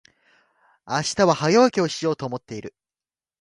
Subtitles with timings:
[0.87, 2.73] 明日は早起きしようと思っている。